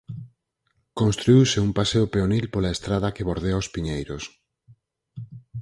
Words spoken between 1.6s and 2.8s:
un paseo peonil pola